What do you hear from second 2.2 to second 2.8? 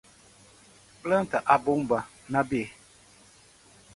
na B